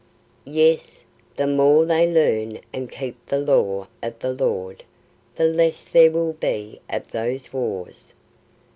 Yes; 0.49 1.03
the 1.35 1.45
more 1.45 1.85
they 1.85 2.11
learn 2.11 2.59
and 2.73 2.91
keep 2.91 3.23
the 3.27 3.37
law 3.37 3.85
of 4.01 4.17
the 4.17 4.33
Lord, 4.33 4.83
the 5.35 5.43
less 5.45 5.85
there 5.85 6.09
will 6.09 6.33
be 6.33 6.81
of 6.89 7.09
those 7.11 7.53
wars. 7.53 8.15